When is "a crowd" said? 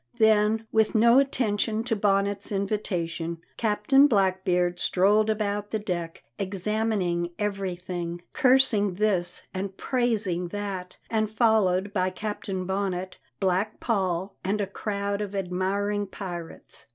14.59-15.21